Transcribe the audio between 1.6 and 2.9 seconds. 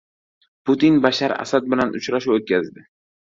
bilan uchrashuv o‘tkazdi